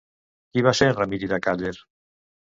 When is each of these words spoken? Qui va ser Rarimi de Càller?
Qui 0.53 0.63
va 0.67 0.71
ser 0.79 0.87
Rarimi 0.99 1.19
de 1.33 1.39
Càller? 1.49 1.73